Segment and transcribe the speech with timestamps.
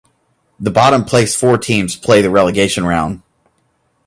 [0.59, 3.21] The bottom placed four teams play the relegation round.